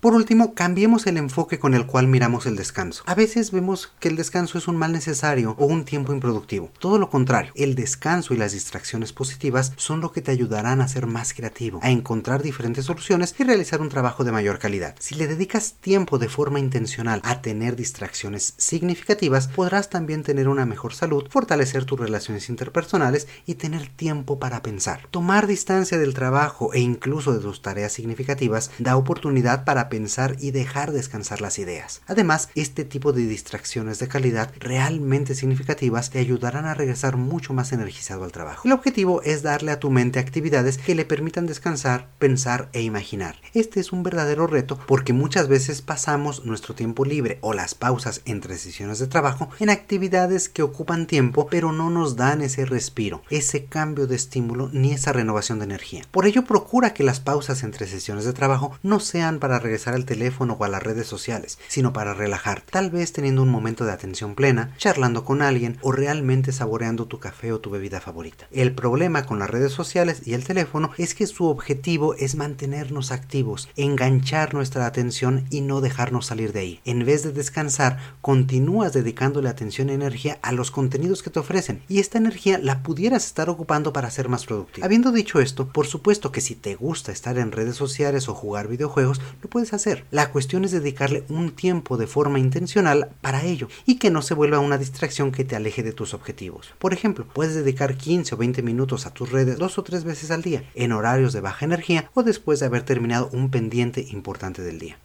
Por 0.00 0.14
último, 0.14 0.54
cambiemos 0.54 1.08
el 1.08 1.16
enfoque 1.16 1.58
con 1.58 1.74
el 1.74 1.86
cual 1.86 2.06
miramos 2.06 2.46
el 2.46 2.54
descanso. 2.54 3.02
A 3.06 3.16
veces 3.16 3.50
vemos 3.50 3.92
que 3.98 4.08
el 4.08 4.14
descanso 4.14 4.56
es 4.56 4.68
un 4.68 4.76
mal 4.76 4.92
necesario 4.92 5.56
o 5.58 5.66
un 5.66 5.84
tiempo 5.84 6.12
improductivo. 6.12 6.70
Todo 6.78 6.98
lo 6.98 7.10
contrario, 7.10 7.50
el 7.56 7.74
descanso 7.74 8.32
y 8.32 8.36
las 8.36 8.52
distracciones 8.52 9.12
positivas 9.12 9.72
son 9.76 10.00
lo 10.00 10.12
que 10.12 10.22
te 10.22 10.30
ayudarán 10.30 10.80
a 10.80 10.86
ser 10.86 11.08
más 11.08 11.34
creativo, 11.34 11.80
a 11.82 11.90
encontrar 11.90 12.42
diferentes 12.42 12.84
soluciones 12.84 13.34
y 13.38 13.42
realizar 13.42 13.80
un 13.80 13.88
trabajo 13.88 14.22
de 14.22 14.30
mayor 14.30 14.60
calidad. 14.60 14.94
Si 15.00 15.16
le 15.16 15.26
dedicas 15.26 15.74
tiempo 15.80 16.18
de 16.18 16.28
forma 16.28 16.60
intencional 16.60 17.20
a 17.24 17.42
tener 17.42 17.74
distracciones 17.74 18.54
significativas, 18.56 19.48
podrás 19.48 19.90
también 19.90 20.22
tener 20.22 20.48
una 20.48 20.64
mejor 20.64 20.94
salud, 20.94 21.26
fortalecer 21.28 21.86
tus 21.86 21.98
relaciones 21.98 22.48
interpersonales 22.48 23.26
y 23.46 23.56
tener 23.56 23.88
tiempo 23.88 24.38
para 24.38 24.62
pensar. 24.62 25.08
Tomar 25.10 25.48
distancia 25.48 25.98
del 25.98 26.14
trabajo 26.14 26.72
e 26.72 26.78
incluso 26.78 27.32
de 27.32 27.40
tus 27.40 27.62
tareas 27.62 27.92
significativas 27.92 28.70
da 28.78 28.96
oportunidad 28.96 29.64
para 29.64 29.87
pensar 29.88 30.36
y 30.38 30.50
dejar 30.50 30.92
descansar 30.92 31.40
las 31.40 31.58
ideas. 31.58 32.02
Además, 32.06 32.48
este 32.54 32.84
tipo 32.84 33.12
de 33.12 33.26
distracciones 33.26 33.98
de 33.98 34.08
calidad 34.08 34.52
realmente 34.58 35.34
significativas 35.34 36.10
te 36.10 36.18
ayudarán 36.18 36.66
a 36.66 36.74
regresar 36.74 37.16
mucho 37.16 37.52
más 37.52 37.72
energizado 37.72 38.24
al 38.24 38.32
trabajo. 38.32 38.62
El 38.66 38.72
objetivo 38.72 39.22
es 39.22 39.42
darle 39.42 39.72
a 39.72 39.80
tu 39.80 39.90
mente 39.90 40.18
actividades 40.18 40.78
que 40.78 40.94
le 40.94 41.04
permitan 41.04 41.46
descansar, 41.46 42.08
pensar 42.18 42.68
e 42.72 42.82
imaginar. 42.82 43.36
Este 43.54 43.80
es 43.80 43.92
un 43.92 44.02
verdadero 44.02 44.46
reto 44.46 44.78
porque 44.86 45.12
muchas 45.12 45.48
veces 45.48 45.82
pasamos 45.82 46.44
nuestro 46.44 46.74
tiempo 46.74 47.04
libre 47.04 47.38
o 47.40 47.52
las 47.52 47.74
pausas 47.74 48.22
entre 48.24 48.56
sesiones 48.58 48.98
de 48.98 49.06
trabajo 49.06 49.48
en 49.58 49.70
actividades 49.70 50.48
que 50.48 50.62
ocupan 50.62 51.06
tiempo 51.06 51.48
pero 51.50 51.72
no 51.72 51.90
nos 51.90 52.16
dan 52.16 52.42
ese 52.42 52.64
respiro, 52.64 53.22
ese 53.30 53.64
cambio 53.66 54.06
de 54.06 54.16
estímulo 54.16 54.70
ni 54.72 54.92
esa 54.92 55.12
renovación 55.12 55.58
de 55.58 55.64
energía. 55.64 56.04
Por 56.10 56.26
ello 56.26 56.44
procura 56.44 56.94
que 56.94 57.04
las 57.04 57.20
pausas 57.20 57.62
entre 57.62 57.86
sesiones 57.86 58.24
de 58.24 58.32
trabajo 58.32 58.72
no 58.82 59.00
sean 59.00 59.38
para 59.38 59.58
regresar 59.58 59.77
al 59.86 60.04
teléfono 60.04 60.56
o 60.58 60.64
a 60.64 60.68
las 60.68 60.82
redes 60.82 61.06
sociales, 61.06 61.58
sino 61.68 61.92
para 61.92 62.14
relajar, 62.14 62.62
tal 62.62 62.90
vez 62.90 63.12
teniendo 63.12 63.42
un 63.42 63.50
momento 63.50 63.84
de 63.84 63.92
atención 63.92 64.34
plena, 64.34 64.74
charlando 64.78 65.24
con 65.24 65.42
alguien 65.42 65.78
o 65.82 65.92
realmente 65.92 66.52
saboreando 66.52 67.06
tu 67.06 67.20
café 67.20 67.52
o 67.52 67.60
tu 67.60 67.70
bebida 67.70 68.00
favorita. 68.00 68.46
El 68.50 68.74
problema 68.74 69.26
con 69.26 69.38
las 69.38 69.50
redes 69.50 69.72
sociales 69.72 70.22
y 70.24 70.34
el 70.34 70.44
teléfono 70.44 70.90
es 70.98 71.14
que 71.14 71.26
su 71.26 71.46
objetivo 71.46 72.14
es 72.14 72.34
mantenernos 72.34 73.12
activos, 73.12 73.68
enganchar 73.76 74.54
nuestra 74.54 74.86
atención 74.86 75.44
y 75.50 75.60
no 75.60 75.80
dejarnos 75.80 76.26
salir 76.26 76.52
de 76.52 76.60
ahí. 76.60 76.80
En 76.84 77.04
vez 77.04 77.22
de 77.22 77.32
descansar, 77.32 77.98
continúas 78.20 78.92
dedicándole 78.92 79.48
atención 79.48 79.90
y 79.90 79.92
energía 79.92 80.38
a 80.42 80.52
los 80.52 80.70
contenidos 80.70 81.22
que 81.22 81.30
te 81.30 81.38
ofrecen 81.38 81.82
y 81.88 81.98
esta 81.98 82.18
energía 82.18 82.58
la 82.58 82.82
pudieras 82.82 83.26
estar 83.26 83.50
ocupando 83.50 83.92
para 83.92 84.10
ser 84.10 84.28
más 84.28 84.46
productivo. 84.46 84.84
Habiendo 84.84 85.12
dicho 85.12 85.40
esto, 85.40 85.68
por 85.68 85.86
supuesto 85.86 86.32
que 86.32 86.40
si 86.40 86.54
te 86.54 86.74
gusta 86.74 87.12
estar 87.12 87.38
en 87.38 87.52
redes 87.52 87.76
sociales 87.76 88.28
o 88.28 88.34
jugar 88.34 88.68
videojuegos, 88.68 89.20
lo 89.42 89.50
puedes 89.50 89.67
hacer. 89.72 90.04
La 90.10 90.30
cuestión 90.30 90.64
es 90.64 90.70
dedicarle 90.70 91.24
un 91.28 91.50
tiempo 91.50 91.96
de 91.96 92.06
forma 92.06 92.38
intencional 92.38 93.10
para 93.20 93.44
ello 93.44 93.68
y 93.86 93.96
que 93.96 94.10
no 94.10 94.22
se 94.22 94.34
vuelva 94.34 94.58
una 94.58 94.78
distracción 94.78 95.32
que 95.32 95.44
te 95.44 95.56
aleje 95.56 95.82
de 95.82 95.92
tus 95.92 96.14
objetivos. 96.14 96.74
Por 96.78 96.92
ejemplo, 96.92 97.26
puedes 97.32 97.54
dedicar 97.54 97.96
15 97.96 98.34
o 98.34 98.38
20 98.38 98.62
minutos 98.62 99.06
a 99.06 99.14
tus 99.14 99.30
redes 99.30 99.58
dos 99.58 99.78
o 99.78 99.82
tres 99.82 100.04
veces 100.04 100.30
al 100.30 100.42
día, 100.42 100.64
en 100.74 100.92
horarios 100.92 101.32
de 101.32 101.40
baja 101.40 101.64
energía 101.64 102.10
o 102.14 102.22
después 102.22 102.60
de 102.60 102.66
haber 102.66 102.82
terminado 102.82 103.28
un 103.32 103.50
pendiente 103.50 104.06
importante 104.10 104.62
del 104.62 104.78
día. 104.78 104.98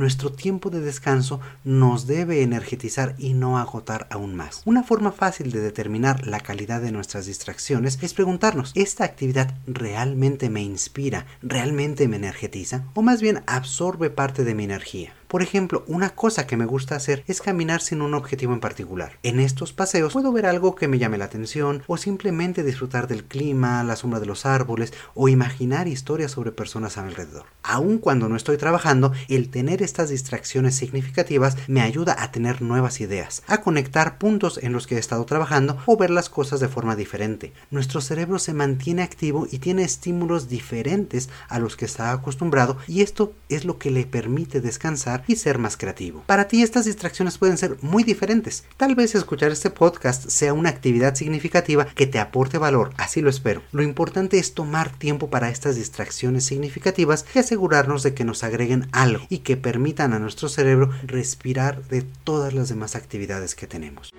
Nuestro 0.00 0.32
tiempo 0.32 0.70
de 0.70 0.80
descanso 0.80 1.40
nos 1.62 2.08
debe 2.08 2.42
energetizar 2.42 3.14
y 3.18 3.34
no 3.34 3.58
agotar 3.58 4.08
aún 4.10 4.34
más. 4.34 4.62
Una 4.64 4.82
forma 4.82 5.12
fácil 5.12 5.52
de 5.52 5.60
determinar 5.60 6.26
la 6.26 6.40
calidad 6.40 6.80
de 6.80 6.90
nuestras 6.90 7.26
distracciones 7.26 7.98
es 8.02 8.14
preguntarnos, 8.14 8.72
¿esta 8.74 9.04
actividad 9.04 9.54
realmente 9.66 10.50
me 10.50 10.62
inspira, 10.62 11.26
realmente 11.42 12.08
me 12.08 12.16
energetiza 12.16 12.84
o 12.94 13.02
más 13.02 13.22
bien 13.22 13.42
absorbe 13.46 14.10
parte 14.10 14.42
de 14.42 14.54
mi 14.54 14.64
energía? 14.64 15.19
Por 15.30 15.44
ejemplo, 15.44 15.84
una 15.86 16.10
cosa 16.10 16.48
que 16.48 16.56
me 16.56 16.66
gusta 16.66 16.96
hacer 16.96 17.22
es 17.28 17.40
caminar 17.40 17.82
sin 17.82 18.02
un 18.02 18.14
objetivo 18.14 18.52
en 18.52 18.58
particular. 18.58 19.12
En 19.22 19.38
estos 19.38 19.72
paseos 19.72 20.12
puedo 20.12 20.32
ver 20.32 20.44
algo 20.44 20.74
que 20.74 20.88
me 20.88 20.98
llame 20.98 21.18
la 21.18 21.26
atención 21.26 21.84
o 21.86 21.98
simplemente 21.98 22.64
disfrutar 22.64 23.06
del 23.06 23.22
clima, 23.22 23.84
la 23.84 23.94
sombra 23.94 24.18
de 24.18 24.26
los 24.26 24.44
árboles 24.44 24.92
o 25.14 25.28
imaginar 25.28 25.86
historias 25.86 26.32
sobre 26.32 26.50
personas 26.50 26.98
a 26.98 27.02
mi 27.02 27.10
alrededor. 27.10 27.44
Aun 27.62 27.98
cuando 27.98 28.28
no 28.28 28.34
estoy 28.34 28.56
trabajando, 28.56 29.12
el 29.28 29.50
tener 29.50 29.82
estas 29.82 30.08
distracciones 30.08 30.74
significativas 30.74 31.56
me 31.68 31.82
ayuda 31.82 32.16
a 32.18 32.32
tener 32.32 32.60
nuevas 32.60 33.00
ideas, 33.00 33.44
a 33.46 33.60
conectar 33.60 34.18
puntos 34.18 34.58
en 34.60 34.72
los 34.72 34.88
que 34.88 34.96
he 34.96 34.98
estado 34.98 35.24
trabajando 35.26 35.78
o 35.86 35.96
ver 35.96 36.10
las 36.10 36.28
cosas 36.28 36.58
de 36.58 36.66
forma 36.66 36.96
diferente. 36.96 37.52
Nuestro 37.70 38.00
cerebro 38.00 38.40
se 38.40 38.52
mantiene 38.52 39.04
activo 39.04 39.46
y 39.48 39.60
tiene 39.60 39.84
estímulos 39.84 40.48
diferentes 40.48 41.28
a 41.48 41.60
los 41.60 41.76
que 41.76 41.84
está 41.84 42.10
acostumbrado 42.10 42.78
y 42.88 43.02
esto 43.02 43.32
es 43.48 43.64
lo 43.64 43.78
que 43.78 43.92
le 43.92 44.06
permite 44.06 44.60
descansar 44.60 45.19
y 45.26 45.36
ser 45.36 45.58
más 45.58 45.76
creativo. 45.76 46.22
Para 46.26 46.48
ti 46.48 46.62
estas 46.62 46.84
distracciones 46.84 47.38
pueden 47.38 47.58
ser 47.58 47.76
muy 47.82 48.02
diferentes. 48.02 48.64
Tal 48.76 48.94
vez 48.94 49.14
escuchar 49.14 49.50
este 49.50 49.70
podcast 49.70 50.28
sea 50.28 50.52
una 50.52 50.70
actividad 50.70 51.14
significativa 51.14 51.86
que 51.86 52.06
te 52.06 52.18
aporte 52.18 52.58
valor, 52.58 52.92
así 52.96 53.20
lo 53.20 53.30
espero. 53.30 53.62
Lo 53.72 53.82
importante 53.82 54.38
es 54.38 54.54
tomar 54.54 54.90
tiempo 54.90 55.30
para 55.30 55.50
estas 55.50 55.76
distracciones 55.76 56.44
significativas 56.44 57.24
y 57.34 57.38
asegurarnos 57.38 58.02
de 58.02 58.14
que 58.14 58.24
nos 58.24 58.44
agreguen 58.44 58.88
algo 58.92 59.26
y 59.28 59.38
que 59.38 59.56
permitan 59.56 60.12
a 60.12 60.18
nuestro 60.18 60.48
cerebro 60.48 60.90
respirar 61.02 61.82
de 61.88 62.02
todas 62.02 62.54
las 62.54 62.68
demás 62.68 62.96
actividades 62.96 63.54
que 63.54 63.66
tenemos. 63.66 64.12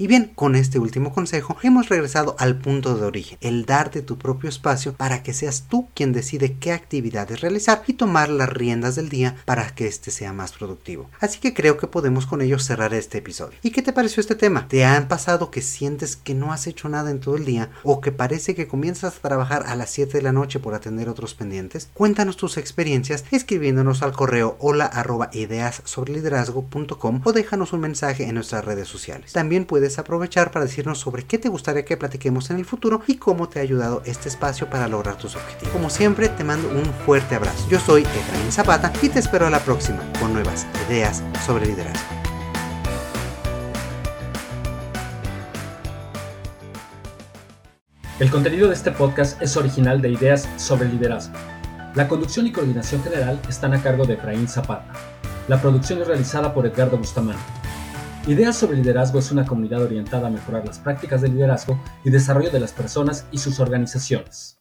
Y 0.00 0.06
bien, 0.06 0.30
con 0.36 0.54
este 0.54 0.78
último 0.78 1.12
consejo 1.12 1.56
hemos 1.64 1.88
regresado 1.88 2.36
al 2.38 2.56
punto 2.56 2.96
de 2.96 3.04
origen, 3.04 3.36
el 3.40 3.64
darte 3.64 4.00
tu 4.00 4.16
propio 4.16 4.48
espacio 4.48 4.92
para 4.92 5.24
que 5.24 5.34
seas 5.34 5.64
tú 5.68 5.88
quien 5.92 6.12
decide 6.12 6.56
qué 6.60 6.70
actividades 6.70 7.40
realizar 7.40 7.82
y 7.88 7.94
tomar 7.94 8.28
las 8.28 8.48
riendas 8.48 8.94
del 8.94 9.08
día 9.08 9.34
para 9.44 9.74
que 9.74 9.88
éste 9.88 10.12
sea 10.12 10.32
más 10.32 10.52
productivo. 10.52 11.10
Así 11.18 11.40
que 11.40 11.52
creo 11.52 11.78
que 11.78 11.88
podemos 11.88 12.26
con 12.26 12.42
ello 12.42 12.60
cerrar 12.60 12.94
este 12.94 13.18
episodio. 13.18 13.58
¿Y 13.60 13.72
qué 13.72 13.82
te 13.82 13.92
pareció 13.92 14.20
este 14.20 14.36
tema? 14.36 14.68
¿Te 14.68 14.84
han 14.84 15.08
pasado 15.08 15.50
que 15.50 15.62
sientes 15.62 16.14
que 16.14 16.32
no 16.32 16.52
has 16.52 16.68
hecho 16.68 16.88
nada 16.88 17.10
en 17.10 17.18
todo 17.18 17.34
el 17.34 17.44
día 17.44 17.68
o 17.82 18.00
que 18.00 18.12
parece 18.12 18.54
que 18.54 18.68
comienzas 18.68 19.16
a 19.16 19.20
trabajar 19.20 19.64
a 19.66 19.74
las 19.74 19.90
7 19.90 20.18
de 20.18 20.22
la 20.22 20.30
noche 20.30 20.60
por 20.60 20.74
atender 20.74 21.08
otros 21.08 21.34
pendientes? 21.34 21.90
Cuéntanos 21.92 22.36
tus 22.36 22.56
experiencias 22.56 23.24
escribiéndonos 23.32 24.02
al 24.02 24.12
correo 24.12 24.56
hola 24.60 24.86
arroba 24.86 25.28
ideas 25.32 25.82
sobre 25.84 26.12
liderazgo.com 26.12 27.20
o 27.24 27.32
déjanos 27.32 27.72
un 27.72 27.80
mensaje 27.80 28.28
en 28.28 28.36
nuestras 28.36 28.64
redes 28.64 28.86
sociales. 28.86 29.32
También 29.32 29.66
puedes 29.88 29.98
aprovechar 29.98 30.50
para 30.50 30.66
decirnos 30.66 30.98
sobre 30.98 31.24
qué 31.24 31.38
te 31.38 31.48
gustaría 31.48 31.82
que 31.86 31.96
platiquemos 31.96 32.50
en 32.50 32.58
el 32.58 32.66
futuro 32.66 33.00
y 33.06 33.14
cómo 33.16 33.48
te 33.48 33.58
ha 33.58 33.62
ayudado 33.62 34.02
este 34.04 34.28
espacio 34.28 34.68
para 34.68 34.86
lograr 34.86 35.16
tus 35.16 35.34
objetivos. 35.34 35.72
Como 35.72 35.88
siempre, 35.88 36.28
te 36.28 36.44
mando 36.44 36.68
un 36.68 36.84
fuerte 37.06 37.34
abrazo. 37.34 37.66
Yo 37.70 37.80
soy 37.80 38.02
Efraín 38.02 38.52
Zapata 38.52 38.92
y 39.00 39.08
te 39.08 39.18
espero 39.18 39.46
a 39.46 39.50
la 39.50 39.60
próxima 39.60 40.00
con 40.20 40.34
nuevas 40.34 40.66
ideas 40.90 41.22
sobre 41.46 41.64
liderazgo. 41.64 42.06
El 48.20 48.30
contenido 48.30 48.68
de 48.68 48.74
este 48.74 48.92
podcast 48.92 49.40
es 49.40 49.56
original 49.56 50.02
de 50.02 50.10
Ideas 50.10 50.46
sobre 50.58 50.86
Liderazgo. 50.90 51.32
La 51.94 52.08
conducción 52.08 52.46
y 52.46 52.52
coordinación 52.52 53.02
general 53.02 53.40
están 53.48 53.72
a 53.72 53.82
cargo 53.82 54.04
de 54.04 54.14
Efraín 54.14 54.48
Zapata. 54.48 54.92
La 55.46 55.58
producción 55.62 56.02
es 56.02 56.08
realizada 56.08 56.52
por 56.52 56.66
Edgardo 56.66 56.98
Bustamante. 56.98 57.57
Ideas 58.28 58.58
sobre 58.58 58.76
Liderazgo 58.76 59.20
es 59.20 59.32
una 59.32 59.46
comunidad 59.46 59.80
orientada 59.80 60.26
a 60.28 60.30
mejorar 60.30 60.66
las 60.66 60.78
prácticas 60.78 61.22
de 61.22 61.28
liderazgo 61.28 61.80
y 62.04 62.10
desarrollo 62.10 62.50
de 62.50 62.60
las 62.60 62.72
personas 62.72 63.24
y 63.32 63.38
sus 63.38 63.58
organizaciones. 63.58 64.54